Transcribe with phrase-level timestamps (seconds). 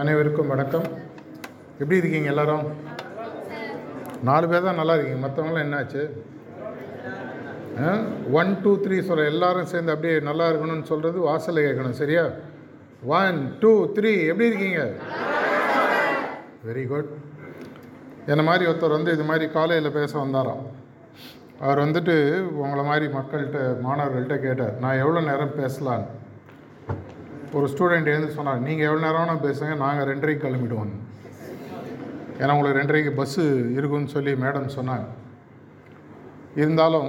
[0.00, 0.84] அனைவருக்கும் வணக்கம்.
[1.80, 2.64] எப்படி இருக்கீங்க எல்லாரும்?
[4.28, 5.20] நாலு பேர் தான் நல்லா இருக்கீங்க.
[5.24, 6.02] மற்றவங்களாம் என்னாச்சு?
[8.40, 11.98] ஒன் டூ த்ரீ சொல்ல எல்லாரும் சேர்ந்து அப்படியே நல்லா இருக்கணும்னு சொல்கிறது வாசலில் கேட்கணும்.
[12.02, 12.24] சரியா?
[13.20, 14.82] ஒன் டூ த்ரீ எப்படி இருக்கீங்க?
[16.68, 17.10] வெரி குட்
[18.32, 20.62] என்ன மாதிரி ஒருத்தர் வந்து இது மாதிரி காலையில் பேச வந்தாராம்.
[21.64, 22.16] அவர் வந்துட்டு
[22.64, 24.78] உங்களை மாதிரி மக்கள்கிட்ட மாணவர்கள்ட்ட கேட்டார்.
[24.84, 26.08] நான் எவ்வளோ நேரம் பேசலான்னு.
[27.56, 30.92] ஒரு ஸ்டூடெண்ட் எழுந்து சொன்னார் நீங்கள் எவ்வளோ நேரம் வேணால் பேசுங்க நாங்கள் ரெண்டரைக்கு கிளம்பிடுவோம்.
[32.40, 33.44] ஏன்னா உங்களுக்கு ரெண்டரைக்கு பஸ்ஸு
[33.76, 35.06] இருக்குன்னு சொல்லி மேடம் சொன்னாங்க.
[36.62, 37.08] இருந்தாலும்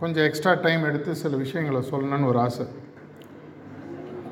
[0.00, 2.66] கொஞ்சம் எக்ஸ்ட்ரா டைம் எடுத்து சில விஷயங்களை சொல்லணும்னு ஒரு ஆசை.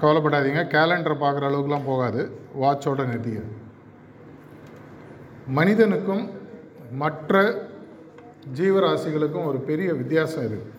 [0.00, 2.22] கவலைப்படாதீங்க கேலண்டரை பார்க்குற அளவுக்குலாம் போகாது
[2.62, 3.42] வாட்சோட நிறுத்திய
[5.58, 6.24] மனிதனுக்கும்
[7.02, 7.42] மற்ற
[8.58, 10.74] ஜீவராசிகளுக்கும் ஒரு பெரிய வித்தியாசம் இருக்குது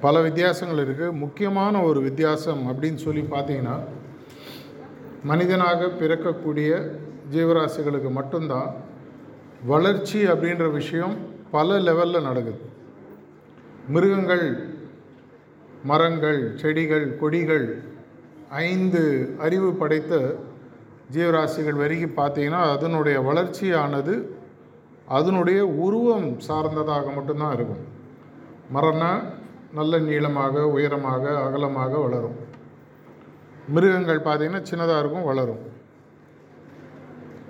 [0.00, 3.76] பல வித்தியாசங்கள் இருக்குது முக்கியமான ஒரு வித்தியாசம் அப்படின்னு சொல்லி பார்த்தீங்கன்னா
[5.24, 6.70] மனிதனாக பிறக்கக்கூடிய
[7.32, 8.68] ஜீவராசிகளுக்கு மட்டும்தான்
[9.66, 11.16] வளர்ச்சி அப்படின்ற விஷயம்
[11.50, 12.60] பல லெவலில் நடக்குது.
[13.88, 14.46] மிருகங்கள்
[15.84, 17.66] மரங்கள் செடிகள் கொடிகள்
[18.50, 19.02] ஐந்து
[19.38, 20.14] அறிவு படைத்த
[21.14, 24.14] ஜீவராசிகள் வரைக்கும் பார்த்தீங்கன்னா அதனுடைய வளர்ச்சியானது
[25.18, 27.84] அதனுடைய உருவம் சார்ந்ததாக மட்டும்தான் இருக்கும்.
[28.74, 29.12] மரம்னா
[29.74, 32.34] நல்ல நீளமாக உயரமாக அகலமாக வளரும்.
[33.68, 35.58] மிருகங்கள் பார்த்திங்கன்னா சின்னதாக இருக்கும் வளரும்.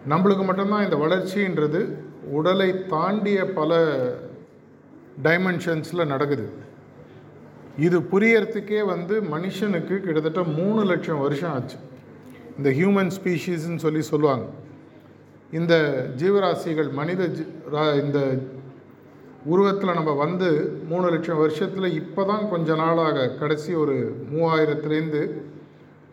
[0.09, 3.95] நம்மளுக்கு மட்டும்தான் இந்த வளர்ச்சின்றது உடலை தாண்டிய பல
[5.23, 6.53] டைமென்ஷன்ஸில் நடக்குது.
[7.79, 11.77] இது புரியறதுக்கே வந்து மனுஷனுக்கு கிட்டத்தட்ட மூணு லட்சம் வருஷம் ஆச்சு.
[12.57, 14.47] இந்த ஹியூமன் ஸ்பீஷீஸ்ன்னு சொல்லி சொல்லுவாங்க.
[15.53, 18.39] இந்த ஜீவராசிகள் மனித ஜி ரா- இந்த
[19.53, 20.49] உருவத்தில் நம்ம வந்து
[20.91, 23.97] மூணு லட்சம் வருஷத்தில் இப்போ தான் கொஞ்ச நாளாக கடைசி ஒரு
[24.33, 25.23] மூவாயிரத்துலேருந்து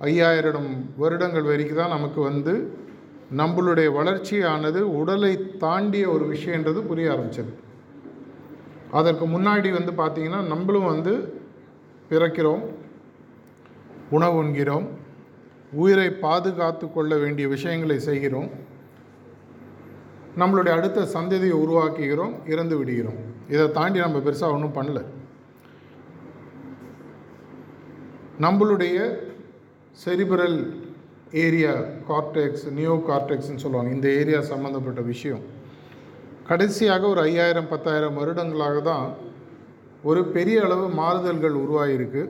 [0.10, 2.54] ஐயாயிரம் வருடங்கள் வரைக்கும் தான் நமக்கு வந்து
[3.40, 5.34] நம்மளுடைய வளர்ச்சியானது உடலை
[5.64, 7.52] தாண்டிய ஒரு விஷயன்றது புரிய ஆரம்பிச்சது.
[9.00, 11.14] அதற்கு முன்னாடி வந்து பார்த்திங்கன்னா நம்மளும் வந்து
[12.12, 12.64] பிறக்கிறோம்
[14.18, 14.86] உணவு உண்கிறோம்
[15.82, 18.50] உயிரை பாதுகாத்து கொள்ள வேண்டிய விஷயங்களை செய்கிறோம்.
[20.42, 23.20] நம்மளுடைய அடுத்த சந்ததியை உருவாக்குகிறோம் இறந்து விடுகிறோம்.
[23.54, 25.02] இதை தாண்டி நம்ம பெருசாக ஒன்றும் பண்ணல.
[28.46, 28.98] நம்மளுடைய
[30.04, 30.58] செரிபரல்
[31.44, 31.74] ஏரியா
[32.10, 33.92] கார்டெக்ஸ் நியோ கார்டெக்ஸ்ன்னு சொல்லுவாங்க.
[33.98, 35.44] இந்த ஏரியா சம்மந்தப்பட்ட விஷயம்.
[36.50, 39.06] கடைசியாக ஒரு ஐயாயிரம் பத்தாயிரம் வருடங்களாக தான்
[40.10, 42.24] ஒரு பெரிய அளவு மாறுதல்கள் உருவாகியிருக்கு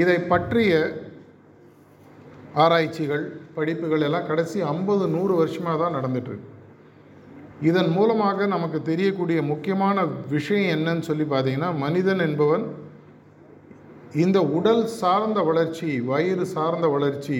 [0.00, 0.72] இதை பற்றிய
[2.64, 6.50] ஆராய்ச்சிகள் படிப்புகள் எல்லாம் கடைசி ஐம்பது நூறு வருஷமாக தான் நடந்துட்டுருக்கு
[7.62, 12.64] இதன் மூலமாக நமக்கு தெரியக்கூடிய முக்கியமான விஷயம் என்னன்னு சொல்லி பார்த்தீங்கன்னா மனிதன் என்பவன்
[14.14, 17.38] இந்த உடல் சார்ந்த வளர்ச்சி வயிறு சார்ந்த வளர்ச்சி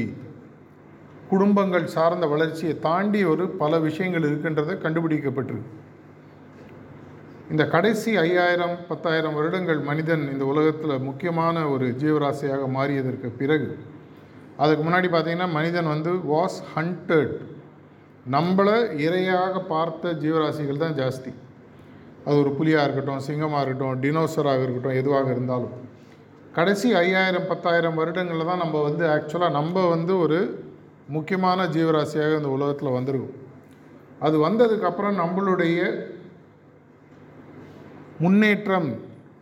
[1.29, 5.71] குடும்பங்கள் சார்ந்த வளர்ச்சியை தாண்டி ஒரு பல விஷயங்கள் இருக்கின்றதை கண்டுபிடிக்கப்பட்டிருக்கு.
[7.51, 13.79] இந்த கடைசி ஐயாயிரம் பத்தாயிரம் வருடங்கள் மனிதன் இந்த உலகத்தில் முக்கியமான ஒரு ஜீவராசியாக மாறியதற்கு பிறகு
[14.57, 17.35] அதுக்கு முன்னாடி பார்த்திங்கன்னா மனிதன் வந்து வாஸ் ஹண்டட்
[18.27, 18.75] நம்மளை
[19.07, 21.31] இரையாக பார்த்த ஜீவராசிகள் தான் ஜாஸ்தி.
[22.27, 25.75] அது ஒரு புலியாக இருக்கட்டும் சிங்கமாக இருக்கட்டும் டினோசராக இருக்கட்டும் எதுவாக இருந்தாலும்.
[26.57, 30.39] கடைசி ஐயாயிரம் பத்தாயிரம் வருடங்களில் தான் நம்ம வந்து ஆக்சுவலாக நம்ம வந்து ஒரு
[31.09, 33.39] முக்கியமான ஜீவராசியாக இந்த உலகத்தில் வந்திருக்கோம்.
[34.21, 35.79] அது வந்ததுக்கப்புறம் நம்மளுடைய
[38.21, 38.91] முன்னேற்றம்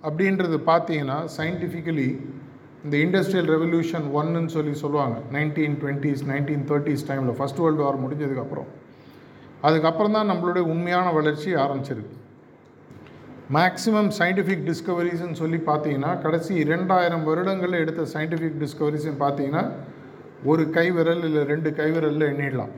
[0.03, 2.09] அப்படின்றது பார்த்தீங்கன்னா சயின்டிஃபிக்கலி
[2.85, 5.17] இந்த இண்டஸ்ட்ரியல் ரெவல்யூஷன் ஒன்னுன்னு சொல்லி சொல்லுவாங்க.
[5.37, 8.69] நைன்டீன் டுவெண்ட்டீஸ் நைன்டீன் தேர்ட்டிஸ் டைமில் ஃபஸ்ட் வேர்ல்டு வார் முடிஞ்சதுக்கப்புறம்
[9.69, 12.17] அதுக்கப்புறம் தான் நம்மளுடைய உண்மையான வளர்ச்சி ஆரம்பிச்சிருக்கு.
[13.57, 19.65] மேக்ஸிமம் சயின்டிஃபிக் டிஸ்கவரிஸ்ன்னு சொல்லி பார்த்தீங்கன்னா கடைசி இரண்டாயிரம் வருடங்களில் எடுத்த சயின்டிஃபிக் டிஸ்கவரிஸ்ன்னு பார்த்தீங்கன்னா
[20.51, 22.75] ஒரு கைவிரல் இல்லை ரெண்டு கைவிரலில் எண்ணிடலாம்.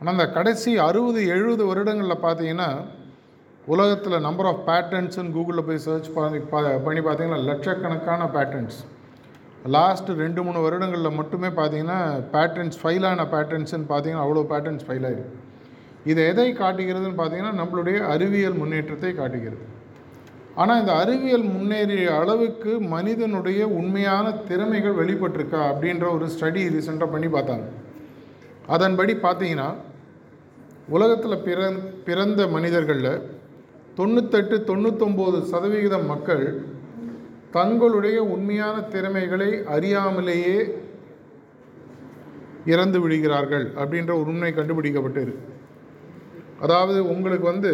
[0.00, 2.70] ஆனால் அந்த கடைசி அறுபது எழுபது வருடங்களில் பார்த்தீங்கன்னா
[3.74, 6.40] உலகத்தில் நம்பர் ஆஃப் பேட்டர்ன்ஸ்னு கூகுளில் போய் சர்ச் பண்ணி
[6.86, 8.78] பண்ணி பார்த்தீங்கன்னா லட்சக்கணக்கான பேட்டர்ன்ஸ்
[9.74, 12.00] லாஸ்ட் ரெண்டு மூணு வருடங்களில் மட்டுமே பார்த்தீங்கன்னா
[12.34, 15.32] பேட்டர்ன்ஸ் ஃபைலான பேட்டர்ன்ஸ்னு பார்த்தீங்கன்னா அவ்வளோ பேட்டர்ன்ஸ் ஃபைல் ஆயிருக்கு.
[16.10, 19.64] இது எதை காட்டுகிறதுன்னு பார்த்தீங்கன்னா நம்மளுடைய அறிவியல் முன்னேற்றத்தை காட்டுகிறது.
[20.60, 27.66] ஆனால் இந்த அறிவியல் முன்னேறிய அளவுக்கு மனிதனுடைய உண்மையான திறமைகள் வெளிப்பட்டிருக்கா அப்படின்ற ஒரு ஸ்டடி ரீசெண்டாக பண்ணி பார்த்தாங்க.
[28.74, 29.68] அதன்படி பார்த்தீங்கன்னா
[30.96, 31.60] உலகத்தில் பிற
[32.06, 33.12] பிறந்த மனிதர்களில்
[33.98, 36.44] தொண்ணூத்தெட்டு தொண்ணூத்தொம்பது சதவிகிதம் மக்கள்
[37.56, 40.56] தங்களுடைய உண்மையான திறமைகளை அறியாமலேயே
[42.72, 45.22] இறந்து விடுகிறார்கள் அப்படின்ற ஒரு உண்மை கண்டுபிடிக்கப்பட்டு
[46.60, 47.72] அதாவது உங்களுக்கு வந்து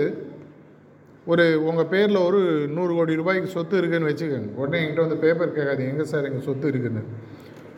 [1.26, 2.38] ஒரு உங்கள் பேரில் ஒரு
[2.76, 4.48] நூறு கோடி ரூபாய்க்கு சொத்து இருக்குன்னு வச்சுக்கோங்க.
[4.56, 7.02] உடனே என்கிட்ட வந்து பேப்பர் கேட்காது எங்கே சார் எங்கள் சொத்து இருக்குதுன்னு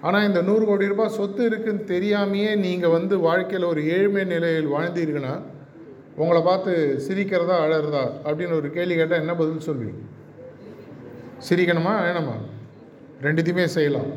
[0.00, 5.35] ஆனால் இந்த நூறு கோடி ரூபாய் சொத்து இருக்குன்னு தெரியாமையே நீங்கள் வந்து வாழ்க்கையில் ஒரு ஏழ்மை நிலையில் வாழ்ந்தீர்கள்னா
[6.17, 6.73] உங்களை பார்த்து
[7.07, 9.95] சிரிக்கிறதா அழகிறதா அப்படின்னு ஒரு கேள்வி கேட்டால் என்ன பதில் சொல்வீங்க?
[11.49, 12.37] சிரிக்கணுமா வேணுமா?
[13.23, 14.11] ரெண்டுத்தையுமே செய்யலாம்.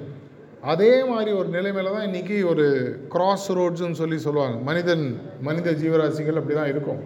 [0.61, 2.65] அதே மாதிரி ஒரு நிலைமையில தான் இன்றைக்கி ஒரு
[3.09, 4.57] கிராஸ் ரோட்ஸுன்னு சொல்லி சொல்லுவாங்க.
[4.57, 7.01] மனிதன் மனித ஜீவராசிகள் அப்படி தான் இருக்கும்.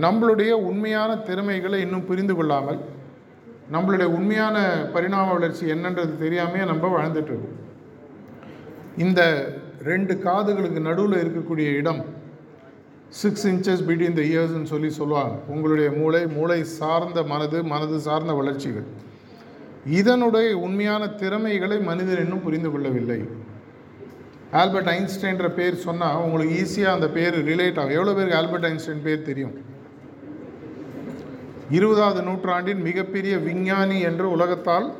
[0.00, 2.80] நம்மளுடைய உண்மையான திறமைகளை இன்னும் புரிந்து கொள்ளாமல்
[3.72, 7.58] நம்மளுடைய உண்மையான பரிணாம வளர்ச்சி என்னன்றது தெரியாமையே நம்ம வாழ்ந்துட்டுருக்கோம்
[8.96, 9.20] இந்த
[9.82, 12.02] ரெண்டு காதுகளுக்கு நடுவில் இருக்கக்கூடிய இடம்
[13.08, 15.34] சிக்ஸ் இன்ச்சஸ் பிட்வீன் த இயர்ஸ்ன்னு சொல்லி சொல்லுவாங்க.
[15.48, 18.86] உங்களுடைய மூளை மூளை சார்ந்த மனது மனது சார்ந்த வளர்ச்சிகள்.
[19.86, 23.20] இதனுடைய உண்மையான திறமைகளை மனிதன் இன்னும் புரிந்து கொள்ளவில்லை.
[24.52, 27.96] ஆல்பர்ட் ஐன்ஸ்டைன்ற பேர் சொன்னால் உங்களுக்கு ஈஸியாக அந்த பேர் ரிலேட் ஆகும்.
[27.98, 29.54] எவ்வளோ பேருக்கு ஆல்பர்ட் ஐன்ஸ்டைன் பேர் தெரியும்?
[31.70, 34.92] இருபதாவது நூற்றாண்டின் மிகப்பெரிய விஞ்ஞானி என்று உலகத்தால்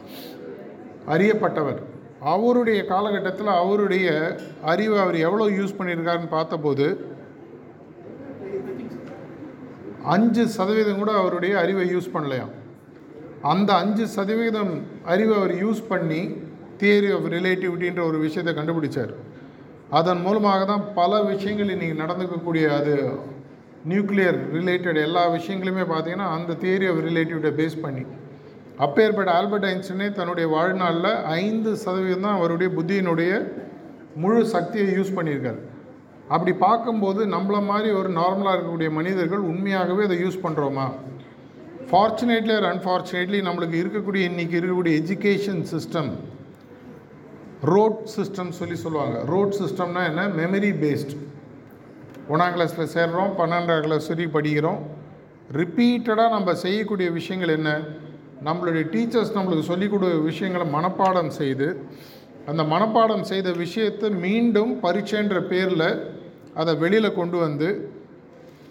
[1.14, 1.80] அறியப்பட்டவர்.
[2.20, 4.08] அவருடைய காலகட்டத்தில் அவருடைய
[4.72, 6.86] அறிவை அவர் எவ்வளோ யூஸ் பண்ணியிருக்காருன்னு பார்த்தபோது
[10.02, 12.52] அஞ்சு சதவீதம் கூட அவருடைய அறிவை யூஸ் பண்ணலையாம்.
[13.50, 14.72] அந்த அஞ்சு சதவீதம்
[15.12, 16.20] அறிவை அவர் யூஸ் பண்ணி
[16.80, 19.12] தியரி ஆஃப் ரிலேட்டிவிட்டின்ற ஒரு விஷயத்தை கண்டுபிடிச்சார்.
[19.98, 22.94] அதன் மூலமாக தான் பல விஷயங்கள் இன்றைக்கி நடந்துக்கக்கூடிய அது
[23.90, 28.04] நியூக்ளியர் ரிலேட்டட் எல்லா விஷயங்களுமே பார்த்தீங்கன்னா அந்த தியரி ஆஃப் ரிலேட்டிவிட்டியை பேஸ் பண்ணி.
[28.84, 33.32] அப்பேற்பட்ட ஆல்பர்ட் ஐன்ஸ்டீனே தன்னுடைய வாழ்நாளில் ஐந்து சதவீதம் தான் அவருடைய புத்தியினுடைய
[34.22, 35.60] முழு சக்தியை யூஸ் பண்ணியிருக்கார்.
[36.34, 40.86] அப்படி பார்க்கும்போது நம்மள மாதிரி ஒரு நார்மலாக இருக்கக்கூடிய மனிதர்கள் உண்மையாகவே அதை யூஸ் பண்ணுறோமா
[41.92, 46.10] ஃபார்ச்சுனேட்லி ஆர் அன்ஃபார்ச்சுனேட்லி நம்மளுக்கு இருக்கக்கூடிய இன்றைக்கி இருக்கக்கூடிய எஜுகேஷன் சிஸ்டம்
[47.60, 49.24] ரோட் சிஸ்டம் சொல்லி சொல்லுவாங்க.
[49.24, 50.26] ரோட் சிஸ்டம்னா என்ன?
[50.28, 51.12] மெமரி பேஸ்ட்
[52.28, 54.80] ஒன்றாம் கிளாஸில் சேர்கிறோம் பன்னெண்டாம் கிளாஸ் வரை படிக்கிறோம்.
[55.52, 57.80] ரிப்பீட்டடாக நம்ம செய்யக்கூடிய விஷயங்கள் என்ன?
[58.44, 61.86] நம்மளுடைய டீச்சர்ஸ் நம்மளுக்கு சொல்லிக் கொடுக்க விஷயங்களை மனப்பாடம் செய்து
[62.46, 65.88] அந்த மனப்பாடம் செய்த விஷயத்தை மீண்டும் பரீட்சைன்ற பேரில்
[66.54, 68.00] அதை வெளியில் கொண்டு வந்து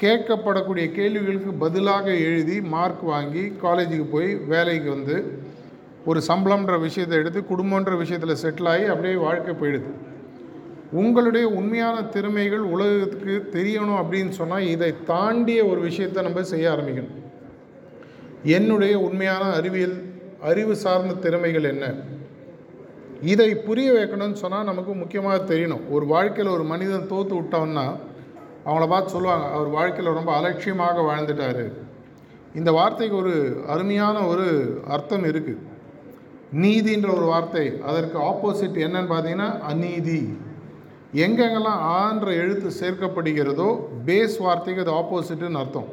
[0.01, 5.39] கேட்கப்படக்கூடிய கேள்விகளுக்கு பதிலாக எழுதி மார்க் வாங்கி காலேஜுக்கு போய் வேலைக்கு வந்து
[6.05, 9.89] ஒரு சம்பளம்ன்ற விஷயத்தை எடுத்து குடும்பன்ற விஷயத்தில் செட்டில் ஆகி அப்படியே வாழ்க்கை போயிடுது.
[10.91, 17.17] உங்களுடைய உண்மையான திறமைகள் உலகத்துக்கு தெரியணும் அப்படின்னு சொன்னால் இதை தாண்டிய ஒரு விஷயத்தை நம்ம செய்ய ஆரம்பிக்கணும்.
[18.43, 19.97] என்னுடைய உண்மையான அறிவியல்
[20.41, 21.93] அறிவு சார்ந்த திறமைகள் என்ன?
[23.21, 25.89] இதை புரிய வைக்கணும்னு சொன்னால் நமக்கு முக்கியமாக தெரியணும்.
[25.89, 27.85] ஒரு வாழ்க்கையில் ஒரு மனிதன் தோற்று விட்டவன்னா
[28.65, 31.63] அவங்கள பார்த்து சொல்லுவாங்க அவர் வாழ்க்கையில் ரொம்ப அலட்சியமாக வாழ்ந்துட்டார்.
[32.59, 33.33] இந்த வார்த்தைக்கு ஒரு
[33.73, 34.47] அருமையான ஒரு
[34.95, 35.63] அர்த்தம் இருக்குது
[36.63, 40.21] நீதின்ற ஒரு வார்த்தை அதற்கு ஆப்போசிட் என்னன்னு பார்த்தீங்கன்னா அநீதி.
[41.23, 43.69] எங்கெங்கெல்லாம் ஆன்ற எழுத்து சேர்க்கப்படுகிறதோ
[44.07, 45.89] பேஸ் வார்த்தைக்கு அது ஆப்போசிட்டுன்னு அர்த்தம்.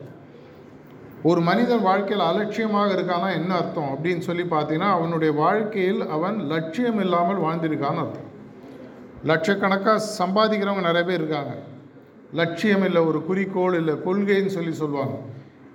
[1.29, 7.43] ஒரு மனிதன் வாழ்க்கையில் அலட்சியமாக இருக்கானா என்ன அர்த்தம் அப்படின்னு சொல்லி பார்த்தீங்கன்னா அவனுடைய வாழ்க்கையில் அவன் லட்சியம் இல்லாமல்
[7.47, 8.29] வாழ்ந்திருக்கான்னு அர்த்தம்.
[9.31, 11.55] லட்சக்கணக்காக சம்பாதிக்கிறவங்க நிறைய பேர் இருக்காங்க.
[12.33, 15.17] லட்சியம் இல்லை ஒரு குறிக்கோள் இல்லை கொள்கைன்னு சொல்லி சொல்லுவாங்க.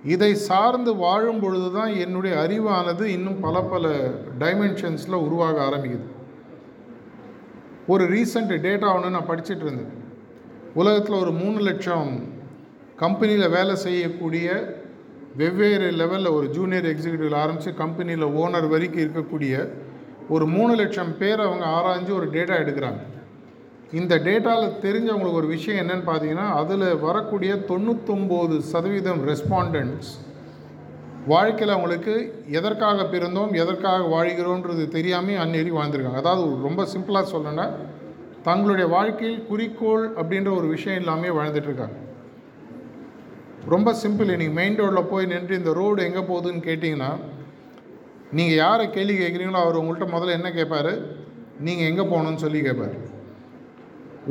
[0.04, 3.88] இதை சார்ந்து வாழும் பொழுது தான் என்னுடைய அறிவானது இன்னும் பல பல
[4.38, 6.06] டைமென்ஷன்ஸில் உருவாக ஆரம்பிக்குது.
[7.86, 9.92] ஒரு ரீசண்ட் டேட்டா ஒன்று நான் படிச்சுட்டு இருந்தேன்.
[10.74, 12.32] உலகத்தில் ஒரு மூணு லட்சம்
[12.96, 14.76] கம்பெனியில் வேலை செய்யக்கூடிய
[15.36, 19.70] வெவ்வேறு லெவலில் ஒரு ஜூனியர் எக்ஸிக்யூட்டிவ் ஆரம்பித்து கம்பெனியில் ஓனர் வரைக்கும் இருக்கக்கூடிய
[20.28, 23.00] ஒரு மூணு லட்சம் பேர் அவங்க ஆராய்ஞ்சு ஒரு டேட்டா எடுக்கிறாங்க.
[23.98, 30.12] இந்த டேட்டாவில் தெரிஞ்சவங்களுக்கு ஒரு விஷயம் என்னன்னு பார்த்தீங்கன்னா அதில் வரக்கூடிய தொண்ணூத்தொம்பது சதவீதம் ரெஸ்பாண்டன்ட்ஸ்
[31.32, 32.14] வாழ்க்கையில் அவங்களுக்கு
[32.58, 36.22] எதற்காக பிறந்தோம் எதற்காக வாழ்கிறோன்றது தெரியாமல் அந்நேரி வாழ்ந்திருக்காங்க.
[36.22, 37.66] அதாவது ரொம்ப சிம்பிளாக சொல்லணும்னா
[38.48, 41.98] தங்களுடைய வாழ்க்கையில் குறிக்கோள் அப்படின்ற ஒரு விஷயம் இல்லாமல் வாழ்ந்துட்டுருக்காங்க
[43.74, 47.12] ரொம்ப சிம்பிள் நீங்கள் மெயின் ரோட்டில் போய் நின்று இந்த ரோடு எங்கே போகுதுன்னு கேட்டிங்கன்னா
[48.38, 50.92] நீங்கள் யாரை கேள்வி கேட்குறீங்களோ அவர் உங்கள்கிட்ட முதல்ல என்ன கேட்பார்?
[51.66, 52.94] நீங்கள் எங்கே போகணுன்னு சொல்லி கேட்பார்.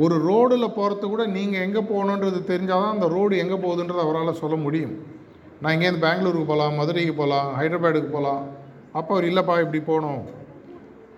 [0.02, 4.56] ஒரு ரோடில் போகிறது கூட நீங்கள் எங்கே போகணுன்றது தெரிஞ்சால் தான் அந்த ரோடு எங்கே போகுதுன்றது அவரால் சொல்ல
[4.64, 4.94] முடியும்.
[5.60, 8.42] நான் இங்கேருந்து பெங்களூருக்கு போகலாம் மதுரைக்கு போகலாம் ஹைதராபாடுக்கு போகலாம்.
[8.98, 10.22] அப்போ அவர் இல்லைப்பா இப்படி போகணும்.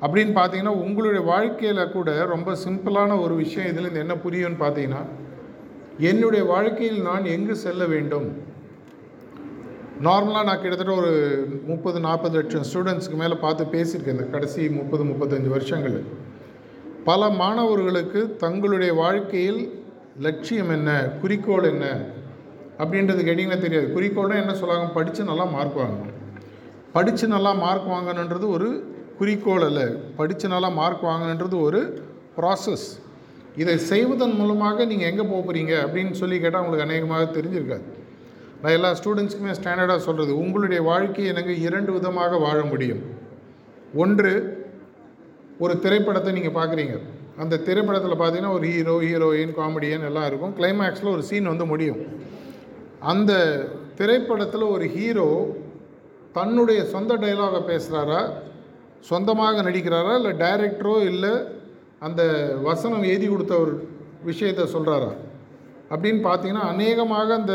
[0.04, 5.02] அப்படின்னு பார்த்தீங்கன்னா உங்களுடைய வாழ்க்கையில் கூட ரொம்ப சிம்பிளான ஒரு விஷயம் இதுலேருந்து என்ன புரியும்னு பார்த்தீங்கன்னா
[6.11, 8.28] என்னுடைய வாழ்க்கையில் நான் எங்கு செல்ல வேண்டும்?
[10.06, 11.12] நார்மலாக நான் கிட்டத்தட்ட ஒரு
[11.71, 15.99] முப்பது நாற்பது லட்சம் ஸ்டூடெண்ட்ஸ்க்கு மேலே பார்த்து பேசியிருக்கேன் இந்த கடைசி முப்பது முப்பத்தஞ்சு வருஷங்கள்
[17.09, 19.85] பல மாணவர்களுக்கு தங்களுடைய வாழ்க்கையில்
[20.21, 20.91] லட்சியம் என்ன?
[21.21, 21.85] குறிக்கோள் என்ன?
[22.79, 23.93] அப்படின்றது கேட்டிங்கன்னா தெரியாது.
[23.97, 24.93] குறிக்கோள்னா என்ன சொல்லுவாங்க?
[24.93, 26.15] படித்து நல்லா மார்க் வாங்கணும்.
[26.93, 29.87] படித்து நல்லா மார்க் வாங்கணுன்றது ஒரு குறிக்கோள் அல்ல.
[30.17, 32.05] படித்து நல்லா மார்க் வாங்கணுன்றது ஒரு
[32.37, 32.87] ப்ராசஸ்
[33.57, 37.87] இதை செய்வதன் மூலமாக நீங்கள் எங்கே போக போகிறீங்க அப்படின்னு சொல்லி கேட்டால் உங்களுக்கு அநேகமாக தெரிஞ்சிருக்காது.
[38.63, 43.03] நான் எல்லா ஸ்டூடெண்ட்ஸுக்குமே ஸ்டாண்டர்டாக சொல்கிறது உங்களுடைய வாழ்க்கையை எனக்கு இரண்டு விதமாக வாழ முடியும்.
[43.95, 44.56] ஒன்று
[45.65, 46.97] ஒரு திரைப்படத்தை நீங்கள் பார்க்குறீங்க
[47.43, 50.55] அந்த திரைப்படத்தில் பார்த்தீங்கன்னா ஒரு ஹீரோ ஹீரோயின் காமெடியன் எல்லாம் இருக்கும்.
[50.59, 52.01] கிளைமேக்ஸில் ஒரு சீன் வந்து முடியும்.
[53.13, 53.33] அந்த
[53.99, 55.29] திரைப்படத்தில் ஒரு ஹீரோ
[56.39, 58.21] தன்னுடைய சொந்த டைலாகை பேசுகிறாரா
[59.11, 60.13] சொந்தமாக நடிக்கிறாரா?
[60.21, 61.35] இல்லை டைரக்டரோ இல்லை
[62.07, 62.23] அந்த
[62.69, 63.75] வசனம் எழுதி கொடுத்த ஒரு
[64.31, 65.13] விஷயத்தை சொல்கிறாரா
[65.93, 67.55] அப்படின்னு பார்த்தீங்கன்னா அநேகமாக அந்த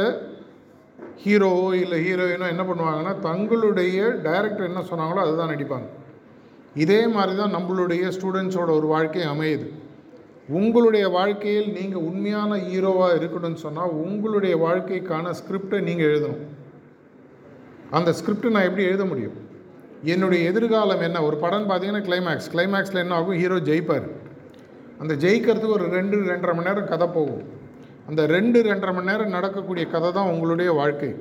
[1.24, 5.88] ஹீரோவோ இல்லை ஹீரோயினோ என்ன பண்ணுவாங்கன்னா தங்களுடைய டைரக்டர் என்ன சொன்னாங்களோ அதுதான் நடிப்பாங்க.
[6.75, 9.67] இதே மாதிரி தான் நம்மளுடைய ஸ்டூடெண்ட்ஸோட ஒரு வாழ்க்கை அமையுது.
[10.47, 16.41] உங்களுடைய வாழ்க்கையில் நீங்கள் உண்மையான ஹீரோவாக இருக்கணும்னு சொன்னால் உங்களுடைய வாழ்க்கைக்கான ஸ்கிரிப்டை நீங்கள் எழுதணும்.
[17.89, 19.37] அந்த ஸ்கிரிப்டை நான் எப்படி எழுத முடியும்?
[20.03, 21.23] என்னுடைய எதிர்காலம் என்ன?
[21.23, 23.39] ஒரு படம் பார்த்தீங்கன்னா கிளைமேக்ஸ் கிளைமேக்ஸில் என்ன ஆகும்?
[23.41, 24.07] ஹீரோ ஜெயிப்பார்.
[24.99, 27.43] அந்த ஜெயிக்கிறதுக்கு ஒரு ரெண்டு ரெண்டரை மணி நேரம் கதை போகும்.
[28.07, 31.15] அந்த ரெண்டு ரெண்டரை மணி நேரம் நடக்கக்கூடிய கதை தான் உங்களுடைய வாழ்க்கை.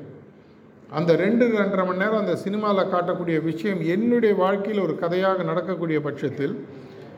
[0.98, 6.54] அந்த ரெண்டு ரெண்டரை மணி நேரம் அந்த சினிமாவில் காட்டக்கூடிய விஷயம் என்னுடைய வாழ்க்கையில் ஒரு கதையாக நடக்கக்கூடிய பட்சத்தில்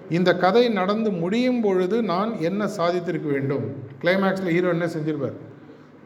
[0.08, 3.64] இந்த கதை நடந்து முடியும் பொழுது நான் என்ன சாதித்திருக்க வேண்டும்?
[4.02, 5.36] கிளைமேக்ஸில் ஹீரோ என்ன செஞ்சிருப்பார்?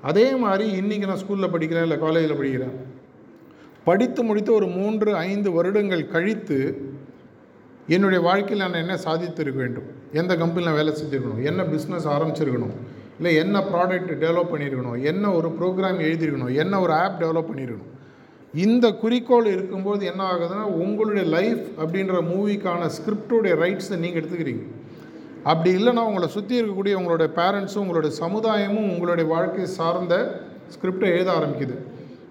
[0.02, 2.76] அதே மாதிரி இன்றைக்கி நான் ஸ்கூலில் படிக்கிறேன் இல்லை காலேஜில் படிக்கிறேன்.
[3.84, 6.58] படித்து முடித்து ஒரு மூன்று ஐந்து வருடங்கள் கழித்து
[7.88, 9.88] என்னுடைய வாழ்க்கையில் நான் என்ன சாதித்திருக்க வேண்டும்?
[10.12, 11.42] எந்த கம்பெனியில் வேலை செஞ்சுருக்கணும்?
[11.42, 12.76] என்ன பிஸ்னஸ் ஆரம்பிச்சிருக்கணும்?
[13.18, 17.92] இல்லை என்ன ப்ராடக்ட் டெவலப் பண்ணியிருக்கணும் என்ன ஒரு ப்ரோக்ராம் எழுதியிருக்கணும் என்ன ஒரு ஆப் டெவலப் பண்ணியிருக்கணும்.
[18.54, 24.64] இந்த குறிக்கோள் இருக்கும்போது என்ன ஆகுதுன்னா உங்களுடைய லைஃப் அப்படின்ற மூவிக்கான ஸ்கிரிப்டோடைய ரைட்ஸை நீங்கள் எடுத்துக்கிறீங்க.
[25.42, 30.14] அப்படி இல்லைனா உங்களை சுற்றி இருக்கக்கூடிய உங்களுடைய பேரண்ட்ஸும் உங்களுடைய சமுதாயமும் உங்களுடைய வாழ்க்கை சார்ந்த
[30.74, 31.76] ஸ்கிரிப்டை எழுத ஆரம்பிக்குது.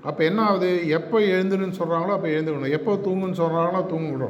[0.01, 0.87] அப்போ என்ன ஆகுது?
[0.87, 2.75] எப்போ எழுந்துருன்னு சொல்கிறாங்களோ அப்போ எழுந்துக்கணும்.
[2.79, 4.29] எப்போ தூங்குன்னு சொல்கிறாங்களோ தூங்க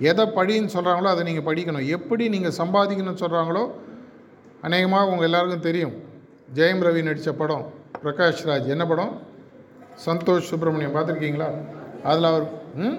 [0.00, 1.86] எதை படின்னு சொல்கிறாங்களோ அதை நீங்கள் படிக்கணும்.
[1.86, 3.70] எப்படி நீங்கள் சம்பாதிக்கணும்னு சொல்கிறாங்களோ
[4.62, 5.94] அநேகமாக உங்கள் எல்லாருக்கும் தெரியும்.
[6.54, 7.64] ஜெயம் ரவி நடித்த படம்
[8.04, 8.66] பிரகாஷ் ராஜ்.
[8.66, 9.12] என்ன படம்?
[10.06, 10.94] சந்தோஷ் சுப்பிரமணியம்.
[10.94, 11.48] பார்த்துருக்கீங்களா?
[12.02, 12.98] அதில் அவர் ம்?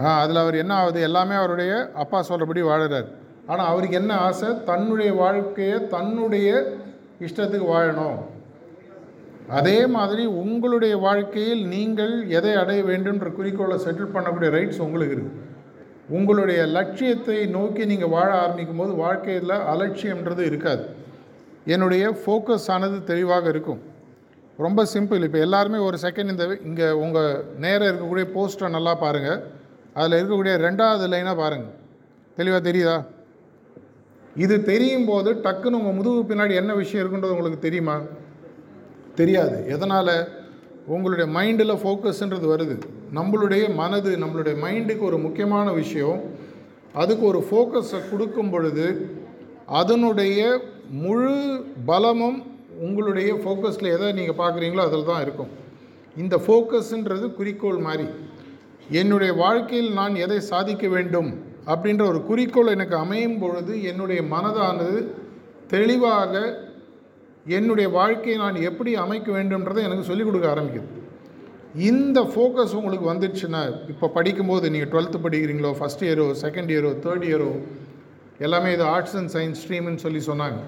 [0.00, 1.00] ஆ அதில் அவர் என்ன ஆகுது?
[1.00, 3.08] எல்லாமே அவருடைய அப்பா சொல்கிறபடி வாழுறார்.
[3.46, 4.48] ஆனால் அவருக்கு என்ன ஆசை?
[4.64, 6.48] தன்னுடைய வாழ்க்கையை தன்னுடைய
[7.20, 8.18] இஷ்டத்துக்கு வாழணும்.
[9.48, 15.48] அதே மாதிரி உங்களுடைய வாழ்க்கையில் நீங்கள் எதை அடைய வேண்டும்ன்ற குறிக்கோளை செட்டில் பண்ணக்கூடிய ரைட்ஸ் உங்களுக்கு இருக்குது
[16.18, 20.84] உங்களுடைய லட்சியத்தை நோக்கி நீங்கள் வாழ ஆரம்பிக்கும் போது வாழ்க்கையில் அலட்சியம்ன்றது இருக்காது.
[21.74, 23.80] என்னுடைய ஃபோக்கஸ் ஆனது தெளிவாக இருக்கும்.
[24.66, 27.30] ரொம்ப சிம்பிள் இப்போ எல்லாருமே ஒரு செகண்ட் இந்த இங்கே உங்கள்
[27.64, 29.40] நேரம் இருக்கக்கூடிய போஸ்டரை நல்லா பாருங்கள்
[29.98, 31.76] அதில் இருக்கக்கூடிய ரெண்டாவது லைனாக பாருங்கள்
[32.38, 32.96] தெளிவாக தெரியுதா?
[34.44, 37.96] இது தெரியும் போது டக்குன்னு உங்கள் முதுகு பின்னாடி என்ன விஷயம் இருக்குன்றது உங்களுக்கு தெரியுமா?
[39.20, 39.56] தெரியாது.
[39.74, 40.14] எதனால்?
[40.94, 42.76] உங்களுடைய மைண்டில் ஃபோக்கஸ்ன்றது வருது.
[43.18, 46.20] நம்மளுடைய மனது நம்மளுடைய மைண்டுக்கு ஒரு முக்கியமான விஷயம்.
[47.02, 48.86] அதுக்கு ஒரு ஃபோக்கஸை கொடுக்கும் பொழுது
[49.80, 50.38] அதனுடைய
[51.04, 51.34] முழு
[51.90, 52.38] பலமும்
[52.86, 55.50] உங்களுடைய ஃபோக்கஸில் எதை நீங்கள் பார்க்குறீங்களோ அதில் தான் இருக்கும்.
[56.22, 58.06] இந்த ஃபோக்கஸ்ன்றது குறிக்கோள் மாதிரி
[59.00, 61.30] என்னுடைய வாழ்க்கையில் நான் எதை சாதிக்க வேண்டும்
[61.72, 65.00] அப்படின்ற ஒரு குறிக்கோள் எனக்கு அமையும் பொழுது என்னுடைய மனதானது
[65.74, 66.32] தெளிவாக
[67.46, 70.88] என்னுடைய வாழ்க்கையை நான் எப்படி அமைக்க வேண்டும்ன்றதை எனக்கு சொல்லிக் கொடுக்க ஆரம்பிக்குது.
[71.90, 73.60] இந்த ஃபோக்கஸ் உங்களுக்கு வந்துடுச்சுன்னா
[73.92, 77.50] இப்போ படிக்கும்போது நீங்கள் டுவெல்த்து படிக்கிறீங்களோ ஃபஸ்ட் இயரோ செகண்ட் இயரோ தேர்ட் இயரோ
[78.46, 80.58] எல்லாமே இது ஆர்ட்ஸ் அண்ட் சயின்ஸ் ஸ்ட்ரீம்னு சொல்லி சொன்னாங்க.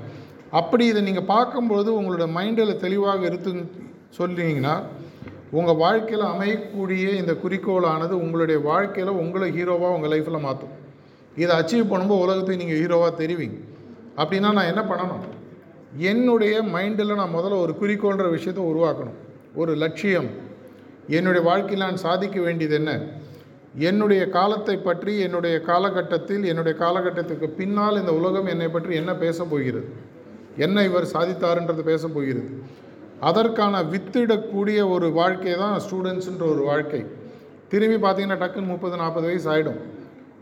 [0.61, 3.65] அப்படி இதை நீங்கள் பார்க்கும்போது உங்களோட மைண்டில் தெளிவாக இருக்குன்னு
[4.19, 4.75] சொல்லிங்கன்னா
[5.59, 10.75] உங்கள் வாழ்க்கையில் அமையக்கூடிய இந்த குறிக்கோளானது உங்களுடைய வாழ்க்கையில் உங்களை ஹீரோவாக உங்கள் லைஃப்பில் மாற்றும்
[11.37, 13.59] இதை அச்சீவ் பண்ணும்போது உலகத்தை நீங்கள் ஹீரோவாக தெரிவிங்க.
[14.21, 15.25] அப்படின்னா நான் என்ன பண்ணணும்?
[15.97, 19.19] என்னுடைய மைண்டில் நான் முதல்ல ஒரு குறிக்கோள்ன்ற விஷயத்தை உருவாக்கணும்.
[19.55, 20.29] ஒரு லட்சியம்.
[21.09, 22.93] என்னுடைய வாழ்க்கையில் நான் சாதிக்க வேண்டியது என்ன?
[23.79, 29.89] என்னுடைய காலத்தை பற்றி என்னுடைய காலகட்டத்தில் என்னுடைய காலகட்டத்துக்கு பின்னால் இந்த உலகம் என்னை பற்றி என்ன பேச போகிறது?
[30.57, 32.49] என்ன இவர் சாதித்தாருன்றது பேச போகிறது?
[33.21, 37.05] அதற்கான வித்திடக்கூடிய ஒரு வாழ்க்கை தான் ஸ்டூடெண்ட்ஸுன்ற ஒரு வாழ்க்கை.
[37.69, 39.81] திரும்பி பார்த்தீங்கன்னா டக்குன்னு முப்பது நாற்பது வயசு ஆகிடும்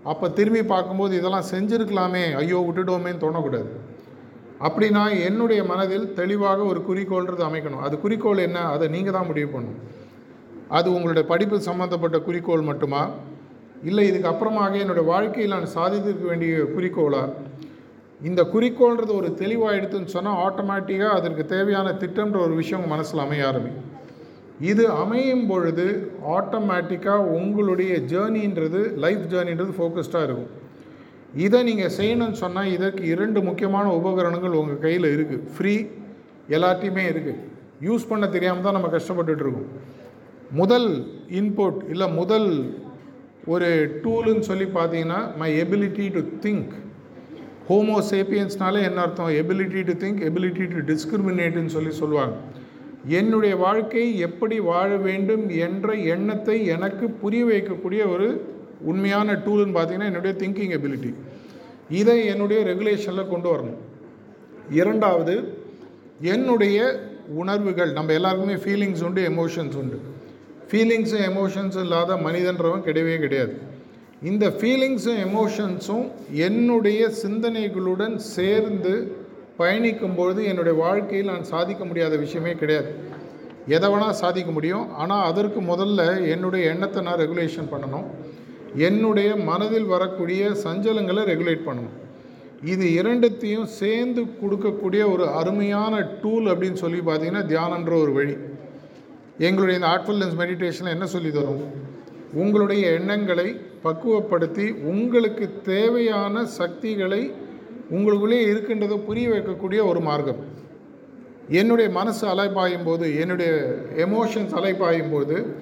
[0.04, 3.70] அப்போ திரும்பி பார்க்கும்போது இதெல்லாம் செஞ்சுருக்கலாமே ஐயோ விட்டுட்டோமேன்னு தோணக்கூடாது.
[4.60, 7.84] அப்படின்னா என்னுடைய மனதில் தெளிவாக ஒரு குறிக்கோள்ன்றது அமைக்கணும்.
[7.86, 8.58] அது குறிக்கோள் என்ன?
[8.58, 9.80] அதை நீங்கள் தான் முடிவு பண்ணணும்.
[10.68, 13.08] அது உங்களுடைய படிப்பு சம்மந்தப்பட்ட குறிக்கோள் மட்டுமா?
[13.84, 17.22] இல்லை இதுக்கு அப்புறமாக என்னுடைய வாழ்க்கையில் நான் சாதித்திருக்க வேண்டிய குறிக்கோளா?
[18.22, 23.88] இந்த குறிக்கோள்ன்றது ஒரு தெளிவாக எடுத்துன்னு சொன்னால் ஆட்டோமேட்டிக்காக அதற்கு தேவையான திட்டம்ன்ற ஒரு விஷயம் மனசில் அமைய ஆரம்பிக்கும்.
[24.60, 30.50] இது அமையும் பொழுது ஆட்டோமேட்டிக்காக உங்களுடைய ஜேர்னின்றது லைஃப் ஜேர்னின்றது ஃபோக்கஸ்டாக இருக்கும்.
[31.34, 35.74] இதை நீங்கள் செய்யணும்னு சொன்னால் இதற்கு இரண்டு முக்கியமான உபகரணங்கள் உங்கள் கையில் இருக்குது ஃப்ரீ
[36.48, 37.42] எல்லாத்தையுமே இருக்குது
[37.80, 39.68] யூஸ் பண்ண தெரியாமல் தான் நம்ம கஷ்டப்பட்டுட்ருக்கோம்
[40.50, 40.88] முதல்
[41.28, 42.48] இன்புட் இல்லை முதல்
[43.46, 43.68] ஒரு
[44.04, 46.72] டூலுன்னு சொல்லி பார்த்தீங்கன்னா my ability to think
[47.68, 49.28] homo சேப்பியன்ஸ்னாலே என்ன அர்த்தம்?
[49.28, 52.34] Ability to think ability to டிஸ்கிரிமினேட்னு சொல்லி சொல்லுவாங்க.
[53.08, 58.28] என்னுடைய வாழ்க்கை எப்படி வாழ வேண்டும் என்ற எண்ணத்தை எனக்கு புரிய வைக்கக்கூடிய ஒரு
[58.80, 61.14] உண்மையான டூல்னு பார்த்தீங்கன்னா என்னுடைய திங்கிங் எபிலிட்டி
[61.88, 63.80] இதை என்னுடைய ரெகுலேஷனில் கொண்டு வரணும்.
[64.70, 65.34] இரண்டாவது
[66.20, 66.78] என்னுடைய
[67.34, 69.98] உணர்வுகள் நம்ம எல்லாருக்குமே ஃபீலிங்ஸ் உண்டு எமோஷன்ஸ் உண்டு.
[70.70, 73.54] ஃபீலிங்ஸும் எமோஷன்ஸும் இல்லாத மனிதன்றவன் கிடையவே கிடையாது.
[74.22, 78.94] இந்த ஃபீலிங்ஸும் எமோஷன்ஸும் என்னுடைய சிந்தனைகளுடன் சேர்ந்து
[79.58, 82.90] பயணிக்கும்பொழுது என்னுடைய வாழ்க்கையில் நான் சாதிக்க முடியாத விஷயமே கிடையாது.
[83.66, 84.94] எதை வேணால் சாதிக்க முடியும்.
[84.94, 88.06] ஆனால் அதற்கு முதல்ல என்னுடைய எண்ணத்தை நான் ரெகுலேஷன் பண்ணணும்.
[88.74, 91.96] என்னுடைய மனதில் வரக்கூடிய சஞ்சலங்களை ரெகுலேட் பண்ணணும்.
[92.64, 98.36] இது இரண்டுத்தையும் சேர்ந்து கொடுக்கக்கூடிய ஒரு அருமையான டூல் அப்படின்னு சொல்லி பார்த்தீங்கன்னா தியானன்ற ஒரு வழி.
[99.38, 101.62] எங்களுடைய இந்த ஆர்ட்ஃபுல்னஸ் மெடிடேஷனில் என்ன சொல்லி தரும்?
[102.34, 107.32] உங்களுடைய எண்ணங்களை பக்குவப்படுத்தி உங்களுக்கு தேவையான சக்திகளை
[107.90, 110.58] உங்களுக்குள்ளே இருக்கின்றதை புரிய வைக்கக்கூடிய ஒரு மார்க்கம்.
[111.48, 115.54] என்னுடைய மனசு அலைப்பாயும் போது என்னுடைய எமோஷன்ஸ் அலைப்பாயும் போது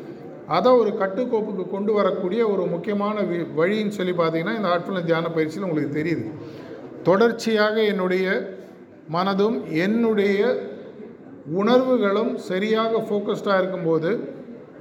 [0.57, 3.17] அதை ஒரு கட்டுக்கோப்புக்கு கொண்டு வரக்கூடிய ஒரு முக்கியமான
[3.59, 6.25] வழின்னு சொல்லி பார்த்தீங்கன்னா இந்த ஆட்ஃபுல்னஸ் தியான பயிற்சியில் உங்களுக்கு தெரியுது.
[7.09, 8.27] தொடர்ச்சியாக என்னுடைய
[9.17, 10.41] மனதும் என்னுடைய
[11.61, 14.11] உணர்வுகளும் சரியாக ஃபோக்கஸ்டாக இருக்கும்போது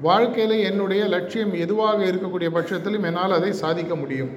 [0.07, 4.33] வாழ்க்கையில் என்னுடைய லட்சியம் எதுவாக இருக்கக்கூடிய பட்சத்திலும் என்னால் அதை சாதிக்க முடியும்.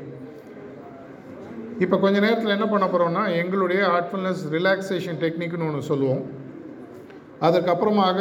[1.84, 6.22] இப்போ கொஞ்ச நேரத்தில் என்ன பண்ண போகிறோம்னா எங்களுடைய ஆர்ட்ஃபுல்னஸ் ரிலாக்ஸேஷன் டெக்னிக்னு ஒன்று சொல்லுவோம்.
[7.46, 8.18] அதுக்கப்புறமாக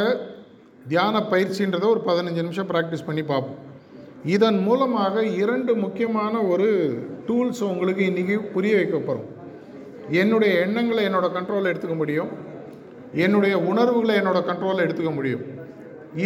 [0.88, 3.58] தியான பயிற்சின்றதை ஒரு பதினஞ்சு நிமிஷம் ப்ராக்டிஸ் பண்ணி பார்ப்போம்.
[4.34, 6.68] இதன் மூலமாக இரண்டு முக்கியமான ஒரு
[7.28, 9.28] டூல்ஸ் உங்களுக்கு இன்றைக்கி புரிய வைக்க போகிறோம்
[10.20, 12.30] என்னுடைய எண்ணங்களை என்னோடய கண்ட்ரோலில் எடுத்துக்க முடியும்.
[13.24, 15.44] என்னுடைய உணர்வுகளை என்னோடய கண்ட்ரோலில் எடுத்துக்க முடியும்.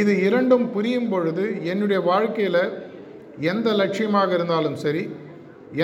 [0.01, 2.63] இது இரண்டும் புரியும் பொழுது என்னுடைய வாழ்க்கையில்
[3.53, 5.05] எந்த லட்சியமாக இருந்தாலும் சரி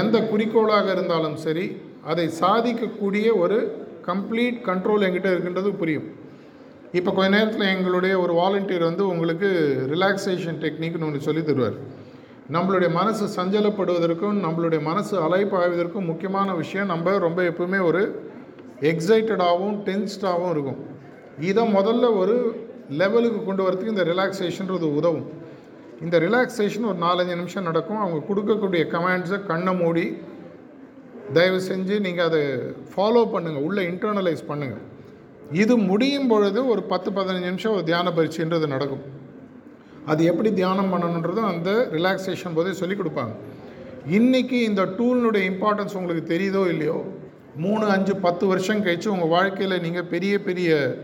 [0.00, 1.67] எந்த குறிக்கோளாக இருந்தாலும் சரி
[2.11, 3.59] அதை சாதிக்கக்கூடிய ஒரு
[4.07, 6.09] கம்ப்ளீட் கண்ட்ரோல் என்கிட்ட இருக்கின்றது புரியும்.
[6.99, 9.49] இப்போ கொஞ்ச நேரத்தில் எங்களுடைய ஒரு வாலண்டியர் வந்து உங்களுக்கு
[9.92, 11.76] ரிலாக்ஸேஷன் டெக்னிக்னு ஒன்று சொல்லி தருவார்.
[12.54, 18.02] நம்மளுடைய மனசு சஞ்சலப்படுவதற்கும் நம்மளுடைய மனசு அலைப்பாய்வதற்கும் முக்கியமான விஷயம் நம்ம ரொம்ப எப்பவுமே ஒரு
[18.92, 20.81] எக்ஸைட்டடாகவும் டென்ஸ்டாகவும் இருக்கும்.
[21.50, 22.37] இதை முதல்ல ஒரு
[23.03, 25.26] லெவலுக்கு கொண்டு வரதுக்கு இந்த ரிலாக்ஸேஷன்றது உதவும்.
[26.05, 28.03] இந்த ரிலாக்ஸேஷன் ஒரு நாலஞ்சு நிமிஷம் நடக்கும்.
[28.05, 30.07] அவங்க கொடுக்கக்கூடிய கமெண்ட்ஸை கண்ணை மூடி
[31.37, 32.42] தயவு செஞ்சு நீங்கள் அதை
[32.92, 34.85] ஃபாலோ பண்ணுங்கள் உள்ளே இன்டர்னலைஸ் பண்ணுங்கள்
[35.53, 39.03] இது முடியும் பொழுது ஒரு பத்து பதினஞ்சு நிமிஷம் ஒரு தியான பயிற்சின்றது நடக்கும்.
[40.07, 43.35] அது எப்படி தியானம் பண்ணணுன்றதும் அந்த ரிலாக்ஸேஷன் போதே சொல்லிக் கொடுப்பாங்க.
[44.11, 47.05] இன்றைக்கி இந்த டூலினுடைய இம்பார்ட்டன்ஸ் உங்களுக்கு தெரியுதோ இல்லையோ?
[47.57, 50.97] மூணு அஞ்சு பத்து வருஷம் கழித்து உங்கள் வாழ்க்கையில் நீங்கள் பெரிய பெரிய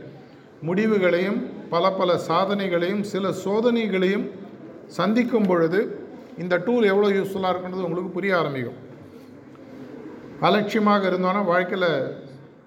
[0.63, 4.31] முடிவுகளையும் பல பல சாதனைகளையும் சில சோதனைகளையும்
[4.87, 6.01] சந்திக்கும் பொழுது
[6.39, 8.75] இந்த டூல் எவ்வளோ யூஸ்ஃபுல்லாக இருக்குன்றது உங்களுக்கு புரிய ஆரம்பிக்கும்.
[10.41, 12.25] அலட்சியமாக இருந்தோன்னா வாழ்க்கையில்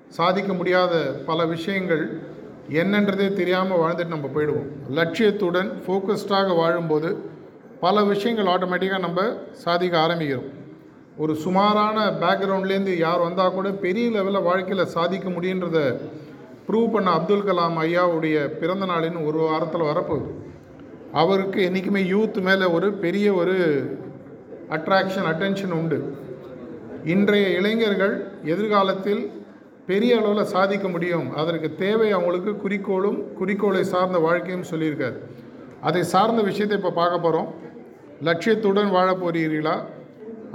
[0.10, 0.94] சாதிக்க முடியாத
[1.26, 2.22] பல விஷயங்கள்
[2.70, 4.70] என்னன்றதே தெரியாமல் வாழ்ந்துட்டு நம்ம போயிடுவோம்.
[4.96, 7.18] லட்சியத்துடன் ஃபோக்கஸ்டாக வாழும்போது
[7.80, 10.50] பல விஷயங்கள் ஆட்டோமேட்டிக்காக நம்ம சாதிக்க ஆரம்பிக்கிறோம்.
[11.18, 15.98] ஒரு சுமாரான பேக்ரவுண்ட்லேருந்து யார் வந்தால் கூட பெரிய லெவலில் வாழ்க்கையில் சாதிக்க முடியுன்றத
[16.68, 20.30] ப்ரூவ் பண்ண அப்துல் கலாம் ஐயாவுடைய பிறந்த நாளின்னு ஒரு வாரத்தில் வரப்போகுது.
[21.14, 23.56] அவருக்கு என்றைக்குமே யூத் மேலே ஒரு பெரிய ஒரு
[24.70, 26.18] அட்ராக்ஷன் அட்டென்ஷன் உண்டு.
[27.06, 29.32] இன்றைய இளைஞர்கள் எதிர்காலத்தில்
[29.90, 31.28] பெரிய அளவில் சாதிக்க முடியும்.
[31.42, 35.18] அதற்கு தேவை அவங்களுக்கு குறிக்கோளும் குறிக்கோளை சார்ந்த வாழ்க்கையும் சொல்லியிருக்காரு.
[35.88, 37.50] அதை சார்ந்த விஷயத்தை இப்போ பார்க்க போகிறோம்
[38.28, 39.76] லட்சியத்துடன் வாழ போகிறீர்களா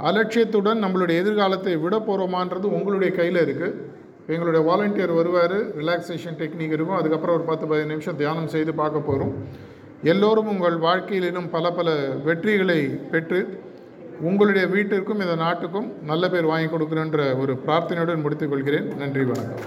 [0.07, 3.77] அலட்சியத்துடன் நம்மளுடைய எதிர்காலத்தை விட போகிறோமான்றது உங்களுடைய கையில் இருக்குது
[4.33, 5.57] எங்களுடைய வாலண்டியர் வருவார்.
[5.79, 6.99] ரிலாக்ஸேஷன் டெக்னிக் இருக்கும்.
[6.99, 9.33] அதுக்கப்புறம் ஒரு பத்து பதினஞ்சு நிமிஷம் தியானம் செய்து பார்க்க போகிறோம்
[10.11, 11.89] எல்லோரும் உங்கள் வாழ்க்கையில் இன்னும் பல பல
[12.27, 12.79] வெற்றிகளை
[13.13, 13.39] பெற்று
[14.21, 18.95] உங்களுடைய வீட்டிற்கும் இந்த நாட்டுக்கும் நல்ல பேர் வாங்கி கொடுக்குறேன்ற ஒரு பிரார்த்தனையுடன் முடித்துக் கொள்கிறேன்.
[18.95, 19.59] நன்றி வணக்கம்.